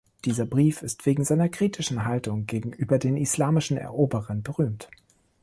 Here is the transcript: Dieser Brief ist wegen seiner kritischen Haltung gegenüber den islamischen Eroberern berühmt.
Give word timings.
Dieser 0.25 0.47
Brief 0.47 0.81
ist 0.81 1.05
wegen 1.05 1.23
seiner 1.23 1.47
kritischen 1.47 2.05
Haltung 2.05 2.47
gegenüber 2.47 2.97
den 2.97 3.17
islamischen 3.17 3.77
Eroberern 3.77 4.41
berühmt. 4.41 4.89